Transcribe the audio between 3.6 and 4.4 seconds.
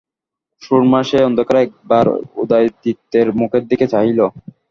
দিকে চাহিল।